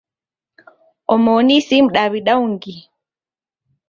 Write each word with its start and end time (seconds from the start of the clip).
Omoni 1.13 1.55
si 1.67 1.77
mdaw'ida 1.85 2.33
ungi. 2.45 2.75